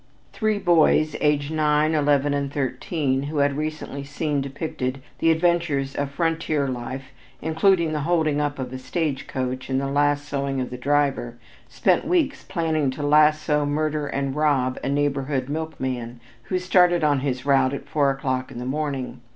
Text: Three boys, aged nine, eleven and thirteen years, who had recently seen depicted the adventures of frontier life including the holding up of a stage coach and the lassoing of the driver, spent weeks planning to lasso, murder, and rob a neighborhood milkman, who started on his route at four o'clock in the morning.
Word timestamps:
Three 0.33 0.57
boys, 0.57 1.15
aged 1.21 1.51
nine, 1.51 1.93
eleven 1.93 2.33
and 2.33 2.51
thirteen 2.51 3.13
years, 3.21 3.29
who 3.29 3.37
had 3.37 3.55
recently 3.55 4.03
seen 4.03 4.41
depicted 4.41 4.99
the 5.19 5.29
adventures 5.29 5.93
of 5.93 6.09
frontier 6.09 6.67
life 6.67 7.11
including 7.39 7.93
the 7.93 7.99
holding 7.99 8.41
up 8.41 8.57
of 8.57 8.73
a 8.73 8.79
stage 8.79 9.27
coach 9.27 9.69
and 9.69 9.79
the 9.79 9.85
lassoing 9.85 10.59
of 10.59 10.71
the 10.71 10.75
driver, 10.79 11.37
spent 11.69 12.03
weeks 12.07 12.43
planning 12.43 12.89
to 12.89 13.03
lasso, 13.03 13.63
murder, 13.63 14.07
and 14.07 14.35
rob 14.35 14.79
a 14.83 14.89
neighborhood 14.89 15.49
milkman, 15.49 16.19
who 16.45 16.57
started 16.57 17.03
on 17.03 17.19
his 17.19 17.45
route 17.45 17.71
at 17.75 17.87
four 17.87 18.09
o'clock 18.09 18.49
in 18.51 18.57
the 18.57 18.65
morning. 18.65 19.21